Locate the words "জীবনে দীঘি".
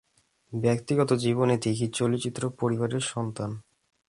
1.13-1.87